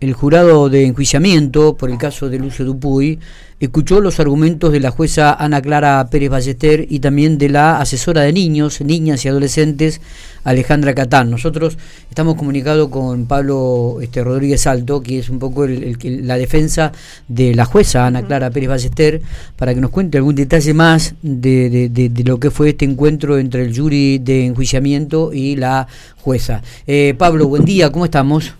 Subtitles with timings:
[0.00, 3.18] el jurado de enjuiciamiento por el caso de Lucio Dupuy
[3.60, 8.22] escuchó los argumentos de la jueza Ana Clara Pérez Ballester y también de la asesora
[8.22, 10.00] de niños, niñas y adolescentes
[10.44, 11.30] Alejandra Catán.
[11.30, 11.76] Nosotros
[12.08, 16.92] estamos comunicados con Pablo este, Rodríguez Alto, que es un poco el, la defensa
[17.28, 19.20] de la jueza Ana Clara Pérez Ballester,
[19.56, 23.62] para que nos cuente algún detalle más de, de, lo que fue este encuentro entre
[23.64, 25.86] el jury de enjuiciamiento y la
[26.22, 26.62] jueza.
[26.86, 28.54] Eh, Pablo, buen día, ¿cómo estamos?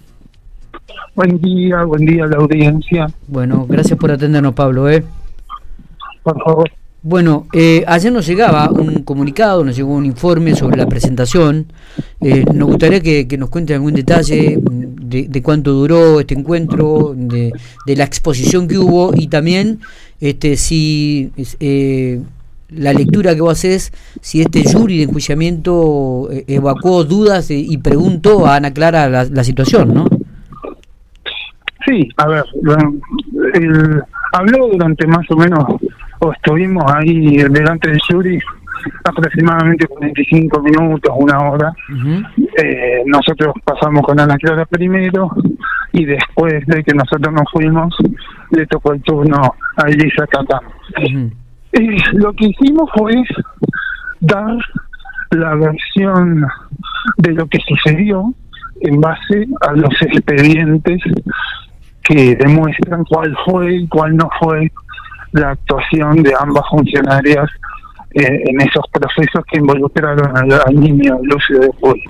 [1.21, 3.07] Buen día, buen día a la audiencia.
[3.29, 4.89] Bueno, gracias por atendernos, Pablo.
[4.89, 5.05] ¿eh?
[6.23, 6.71] Por favor.
[7.03, 11.67] Bueno, eh, ayer nos llegaba un comunicado, nos llegó un informe sobre la presentación.
[12.23, 17.53] Eh, nos gustaría que, nos cuente algún detalle de, cuánto duró este encuentro, de,
[17.85, 19.81] la exposición que hubo y también
[20.23, 22.23] este si eh,
[22.71, 23.93] la lectura que vos haces,
[24.23, 29.45] si este jury de enjuiciamiento eh, evacuó dudas y preguntó a Ana Clara la, la
[29.45, 30.07] situación, ¿no?
[31.87, 32.45] Sí, a ver,
[34.33, 35.65] habló durante más o menos,
[36.21, 38.39] o estuvimos ahí delante del jury
[39.05, 41.73] aproximadamente 45 minutos, una hora.
[42.63, 45.31] eh, nosotros pasamos con Ana Clara primero
[45.93, 47.95] y después de que nosotros nos fuimos,
[48.51, 50.61] le tocó el turno a Elisa Catán.
[51.73, 53.15] eh, lo que hicimos fue
[54.21, 54.57] dar
[55.31, 56.47] la versión
[57.19, 58.35] de lo que sucedió
[58.83, 61.01] en base a los expedientes
[62.11, 64.73] que demuestran cuál fue y cuál no fue
[65.31, 67.49] la actuación de ambas funcionarias
[68.15, 72.03] eh, en esos procesos que involucraron al, niño Lucio de Puy.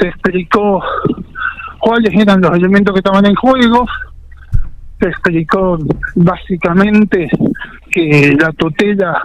[0.00, 0.82] Se explicó
[1.78, 3.84] cuáles eran los elementos que estaban en juego,
[4.98, 5.78] se explicó
[6.14, 7.28] básicamente
[7.90, 9.22] que la tutela,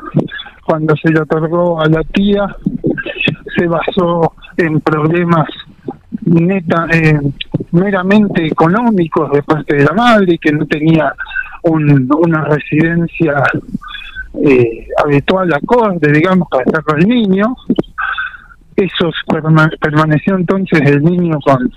[0.65, 2.45] cuando se le otorgó a la tía,
[3.55, 5.47] se basó en problemas
[6.27, 7.19] neta, eh,
[7.77, 11.13] meramente económicos de parte de la madre, que no tenía
[11.63, 13.43] un, una residencia
[14.43, 17.55] eh, habitual acorde, digamos, para estar con el niño.
[18.75, 19.09] Eso
[19.79, 21.71] permaneció entonces el niño con,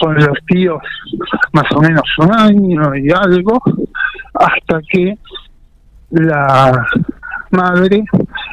[0.00, 0.80] con los tíos
[1.52, 3.60] más o menos un año y algo,
[4.34, 5.18] hasta que
[6.10, 6.86] la
[7.50, 8.04] madre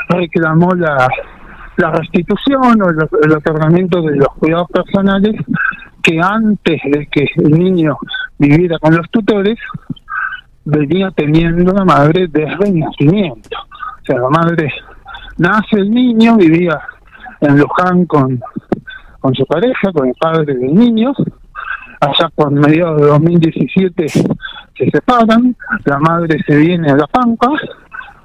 [0.10, 1.08] reclamó la
[1.80, 5.36] la restitución o el, otorgamiento de los cuidados personales
[6.04, 7.98] que antes de que el niño
[8.38, 9.58] viviera con los tutores
[10.66, 13.58] venía teniendo la madre desde el nacimiento.
[14.02, 14.72] O sea, la madre
[15.38, 16.80] nace el niño, vivía
[17.40, 18.42] en Luján con,
[19.22, 21.14] con su pareja, con el padre del niño.
[22.02, 27.52] Allá por mediados de 2017 se separan, la madre se viene a La Pampa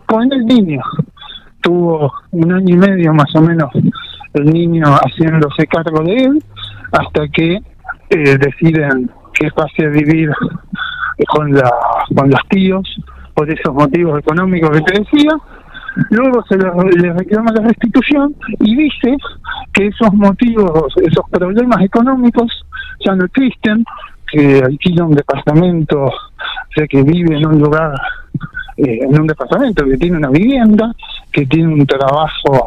[0.07, 0.83] con el niño
[1.65, 3.71] tuvo un año y medio más o menos
[4.35, 6.45] el niño haciéndose cargo de él
[6.93, 7.55] hasta que
[8.11, 10.31] eh, deciden que pase a vivir
[11.27, 11.71] con la
[12.15, 12.87] con los tíos
[13.33, 15.31] por esos motivos económicos que te decía.
[16.11, 19.17] Luego se le, reclama la restitución y dice
[19.73, 22.53] que esos motivos esos problemas económicos
[23.05, 23.85] ya no existen
[24.31, 26.13] que alquila un departamento o
[26.75, 27.95] sea que vive en un lugar
[28.77, 30.93] eh, en un departamento que tiene una vivienda
[31.33, 32.67] que tiene un trabajo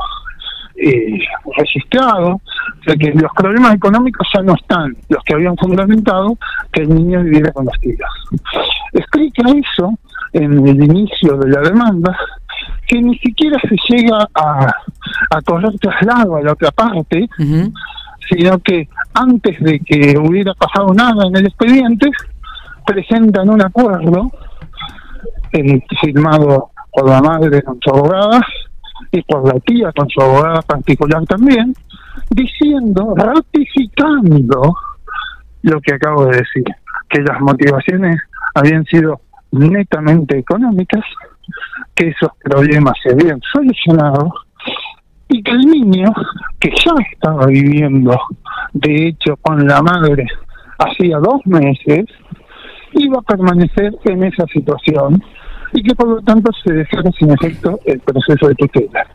[0.76, 1.20] eh,
[1.58, 6.38] registrado, o sea que los problemas económicos ya no están, los que habían fundamentado
[6.72, 8.10] que el niño viviera con las tías.
[8.94, 9.98] Explica eso
[10.34, 12.16] en el inicio de la demanda,
[12.86, 14.68] que ni siquiera se llega a,
[15.32, 17.28] a correr traslado a la otra parte,
[18.30, 22.10] sino que antes de que hubiera pasado nada en el expediente,
[22.86, 24.32] presentan un acuerdo
[26.02, 28.42] firmado por la madre con su abogada
[29.12, 31.74] y por la tía con su abogada particular también,
[32.32, 34.76] diciendo, ratificando
[35.62, 36.64] lo que acabo de decir,
[37.10, 38.20] que las motivaciones
[38.56, 39.22] habían sido
[39.52, 41.04] netamente económicas,
[41.96, 44.34] que esos problemas se habían solucionado
[45.30, 46.14] y que el niño,
[46.60, 48.18] que ya estaba viviendo,
[48.74, 50.26] de hecho, con la madre
[50.80, 52.06] hacía dos meses,
[52.98, 55.22] iba a permanecer en esa situación
[55.74, 59.06] y que por lo tanto se dejara sin efecto el proceso de tutela.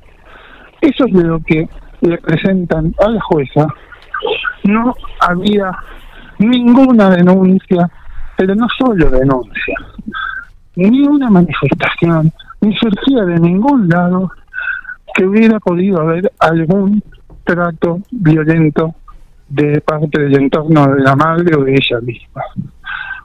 [0.81, 1.69] Eso es lo que
[2.01, 3.67] le presentan a la jueza.
[4.65, 5.71] No había
[6.39, 7.89] ninguna denuncia,
[8.37, 9.75] pero no solo denuncia,
[10.77, 14.31] ni una manifestación, ni surgía de ningún lado
[15.15, 17.03] que hubiera podido haber algún
[17.45, 18.95] trato violento
[19.49, 22.43] de parte del entorno de la madre o de ella misma.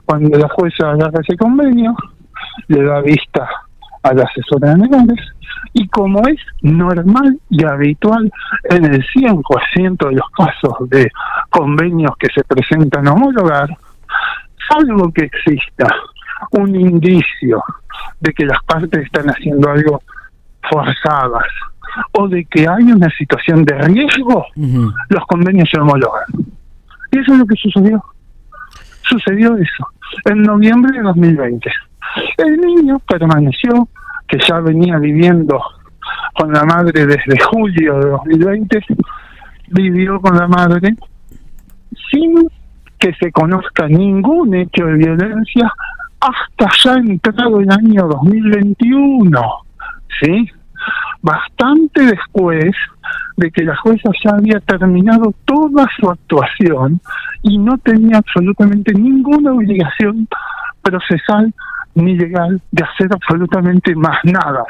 [0.08, 1.94] Cuando la jueza agarra ese convenio,
[2.68, 3.46] le da vista
[4.02, 5.18] a la asesora de menores
[5.74, 8.32] y como es normal y habitual
[8.70, 11.10] en el 100% de los casos de
[11.50, 13.68] convenios que se presentan a homologar,
[14.66, 15.94] salvo que exista
[16.52, 17.62] un indicio
[18.20, 20.00] de que las partes están haciendo algo
[20.70, 21.52] forzadas
[22.12, 26.24] o de que hay una situación de riesgo, los convenios se homologan.
[27.10, 28.02] Y eso es lo que sucedió.
[29.08, 29.88] Sucedió eso
[30.26, 31.70] en noviembre de 2020.
[32.38, 33.88] El niño permaneció,
[34.26, 35.60] que ya venía viviendo
[36.34, 38.80] con la madre desde julio de 2020,
[39.68, 40.94] vivió con la madre
[42.10, 42.48] sin
[42.98, 45.72] que se conozca ningún hecho de violencia
[46.20, 49.40] hasta ya entrado el año 2021,
[50.20, 50.50] ¿sí?
[51.22, 52.74] Bastante después
[53.36, 57.00] de que la jueza ya había terminado toda su actuación
[57.42, 60.28] y no tenía absolutamente ninguna obligación
[60.82, 61.52] procesal
[61.94, 64.64] ni legal de hacer absolutamente más nada.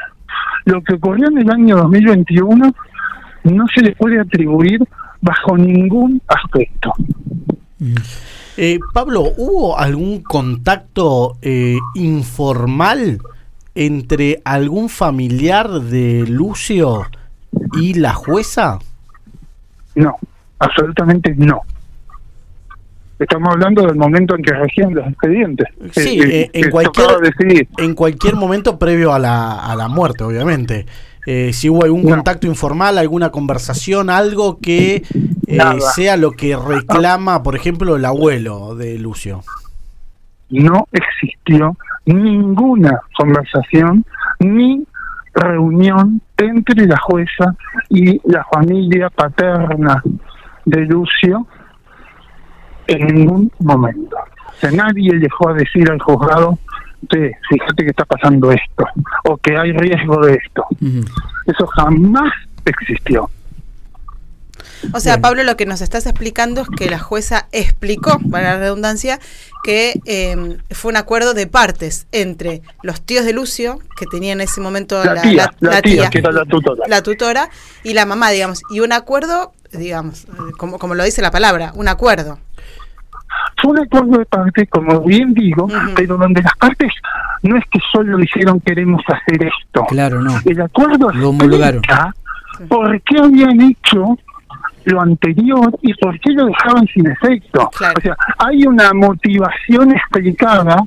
[0.65, 2.71] Lo que ocurrió en el año 2021
[3.43, 4.81] no se le puede atribuir
[5.21, 6.93] bajo ningún aspecto.
[8.57, 13.19] Eh, Pablo, ¿hubo algún contacto eh, informal
[13.73, 17.03] entre algún familiar de Lucio
[17.73, 18.79] y la jueza?
[19.95, 20.17] No,
[20.59, 21.61] absolutamente no.
[23.19, 25.67] Estamos hablando del momento en que regían los expedientes.
[25.91, 27.07] Sí, eh, en, cualquier,
[27.77, 30.85] en cualquier momento previo a la, a la muerte, obviamente.
[31.25, 35.03] Eh, si hubo algún contacto informal, alguna conversación, algo que
[35.47, 35.59] eh,
[35.93, 39.41] sea lo que reclama, por ejemplo, el abuelo de Lucio.
[40.49, 41.75] No existió
[42.05, 44.05] ninguna conversación
[44.39, 44.83] ni
[45.33, 47.53] reunión entre la jueza
[47.89, 50.01] y la familia paterna
[50.65, 51.45] de Lucio
[52.91, 54.17] en ningún momento.
[54.61, 56.57] O nadie dejó a decir al juzgado
[57.49, 58.85] fíjate que está pasando esto,
[59.25, 60.65] o que hay riesgo de esto.
[61.45, 62.31] Eso jamás
[62.65, 63.29] existió.
[64.93, 68.59] O sea, Pablo, lo que nos estás explicando es que la jueza explicó, para la
[68.59, 69.19] redundancia,
[69.61, 74.41] que em, fue un acuerdo de partes entre los tíos de Lucio, que tenía en
[74.41, 76.85] ese momento la, tía, la, tía, que era la tutora.
[76.87, 77.49] La tutora,
[77.83, 80.27] y la mamá, digamos, y un acuerdo, digamos,
[80.57, 82.39] como, como lo dice la palabra, un acuerdo.
[83.61, 86.91] Fue un acuerdo de parte, como bien digo, pero donde las partes
[87.43, 89.85] no es que solo dijeron queremos hacer esto.
[89.85, 90.33] Claro, no.
[90.45, 91.81] El acuerdo lo homologaron.
[92.67, 94.17] por qué habían hecho
[94.85, 97.69] lo anterior y por qué lo dejaban sin efecto.
[97.69, 100.77] O sea, hay una motivación explicada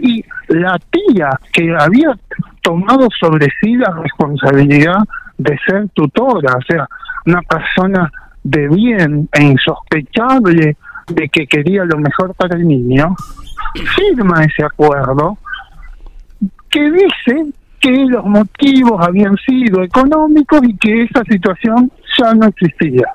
[0.00, 2.16] y la tía que había
[2.62, 4.98] tomado sobre sí la responsabilidad
[5.38, 6.86] de ser tutora, o sea,
[7.26, 8.10] una persona
[8.44, 10.76] de bien e insospechable
[11.08, 13.14] de que quería lo mejor para el niño,
[13.96, 15.38] firma ese acuerdo
[16.70, 23.06] que dice que los motivos habían sido económicos y que esa situación ya no existía.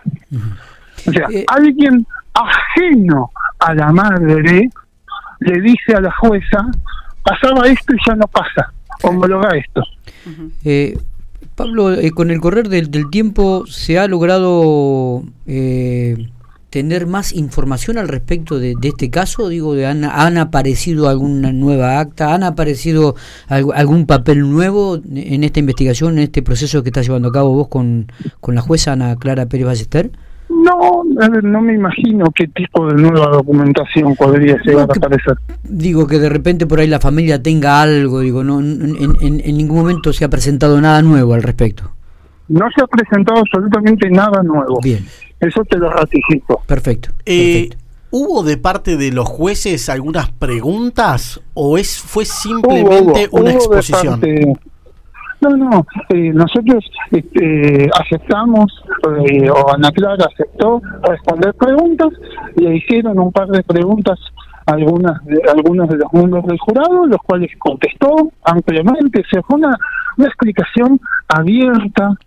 [1.07, 4.69] O sea, eh, alguien ajeno a la madre
[5.40, 6.66] le dice a la jueza,
[7.24, 8.72] pasaba esto y ya no pasa,
[9.04, 9.83] homologa esto.
[10.63, 10.98] Eh,
[11.56, 16.30] Pablo, eh, con el correr del, del, tiempo se ha logrado eh,
[16.69, 19.50] tener más información al respecto de, este caso?
[19.50, 22.34] Digo, de, ¿han, ¿han, aparecido alguna nueva acta?
[22.34, 23.16] ¿Han aparecido
[23.48, 27.68] algún papel nuevo en esta investigación, en este proceso que está llevando a cabo vos
[27.68, 30.12] con, con la jueza Ana Clara Pérez Ballester?
[30.50, 31.04] No,
[31.44, 35.38] no me imagino qué tipo de nueva documentación podría llegar a aparecer.
[35.64, 39.57] Digo que de repente por ahí la familia tenga algo, digo, no en, en, en
[39.57, 41.96] ningún momento se ha presentado nada nuevo al respecto.
[42.49, 44.80] No se ha presentado absolutamente nada nuevo.
[44.81, 45.06] Bien.
[45.39, 46.63] Eso te lo ratifico.
[46.66, 47.09] Perfecto.
[47.25, 47.69] Eh,
[48.09, 54.21] ¿Hubo de parte de los jueces algunas preguntas o es fue simplemente una exposición?
[55.42, 58.71] no, no, eh, nosotros este, aceptamos,
[59.30, 62.09] eh, o Ana Clara aceptó responder preguntas,
[62.56, 64.18] le hicieron un par de preguntas
[64.66, 69.77] algunas de, algunos de los miembros del jurado, los cuales contestó ampliamente, se fue una,
[70.18, 72.18] una explicación abierta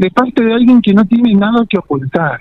[0.00, 2.40] de parte de alguien que no tiene nada que ocultar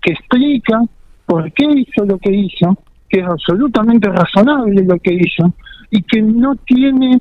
[0.00, 0.80] que explica
[1.26, 2.74] por qué hizo lo que hizo,
[3.06, 5.52] que es absolutamente razonable lo que hizo,
[5.90, 7.20] y que no tiene,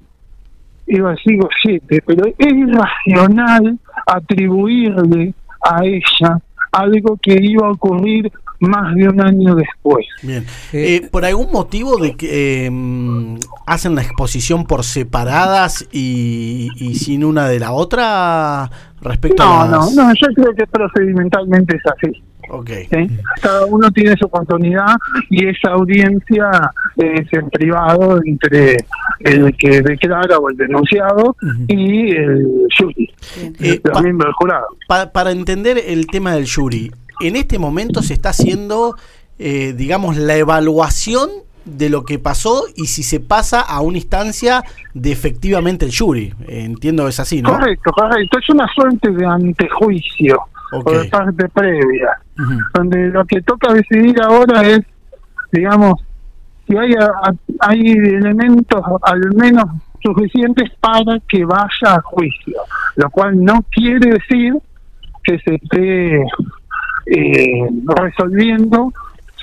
[0.87, 6.39] iba a decir pero es irracional atribuirle a ella
[6.71, 10.05] algo que iba a ocurrir más de un año después.
[10.21, 10.45] Bien.
[10.73, 17.23] Eh, ¿Por algún motivo de que em, hacen la exposición por separadas y, y, sin
[17.23, 18.69] una de la otra
[19.01, 19.95] respecto a las...
[19.95, 22.21] No, no, yo creo que procedimentalmente es así.
[22.51, 22.87] Okay.
[23.41, 24.95] Cada uno tiene su oportunidad
[25.29, 26.49] y esa audiencia
[26.97, 28.77] es en privado entre
[29.19, 31.35] el que declara o el denunciado
[31.67, 33.13] y el jury,
[33.59, 34.65] eh, miembros del jurado.
[34.87, 38.95] para entender el tema del jury, en este momento se está haciendo,
[39.37, 41.29] eh, digamos, la evaluación
[41.65, 46.33] de lo que pasó y si se pasa a una instancia de efectivamente el jury.
[46.47, 47.51] Entiendo es así, ¿no?
[47.51, 48.39] Correcto, correcto.
[48.39, 50.39] Es una suerte de antejuicio
[50.71, 52.19] o de parte previa,
[52.73, 54.81] donde lo que toca decidir ahora es,
[55.51, 55.95] digamos,
[56.67, 56.93] si hay,
[57.61, 59.65] hay elementos al menos
[60.03, 62.61] suficientes para que vaya a juicio,
[62.95, 64.53] lo cual no quiere decir
[65.23, 66.23] que se esté
[67.11, 68.93] eh, resolviendo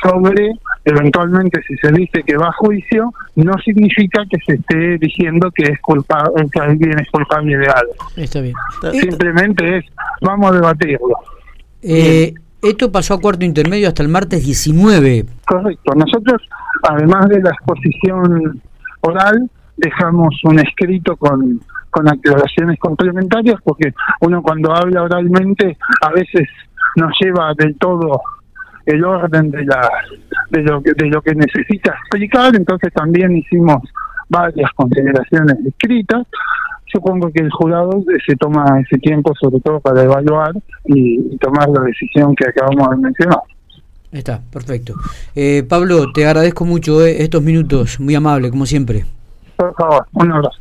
[0.02, 0.52] sobre
[0.84, 5.64] eventualmente si se dice que va a juicio, no significa que se esté diciendo que
[5.64, 7.94] es culpable, que alguien es culpable de algo.
[8.16, 8.54] Está bien.
[8.92, 9.84] Simplemente es,
[10.20, 11.16] vamos a debatirlo.
[11.82, 15.26] Eh, esto pasó a cuarto intermedio hasta el martes 19.
[15.44, 15.92] Correcto.
[15.94, 16.42] Nosotros,
[16.88, 18.62] además de la exposición
[19.00, 26.48] oral, dejamos un escrito con, con aclaraciones complementarias, porque uno cuando habla oralmente a veces
[26.96, 28.20] no lleva del todo
[28.84, 29.88] el orden de la
[30.50, 32.54] de lo que de lo que necesita explicar.
[32.54, 33.78] Entonces también hicimos
[34.28, 36.26] varias consideraciones escritas.
[36.92, 40.52] Supongo que el jurado se toma ese tiempo sobre todo para evaluar
[40.84, 43.40] y, tomar la decisión que acabamos de mencionar.
[44.12, 44.94] Está perfecto.
[45.34, 48.00] Eh, Pablo te agradezco mucho eh, estos minutos.
[48.00, 49.04] Muy amable como siempre.
[49.56, 50.54] Por favor un abrazo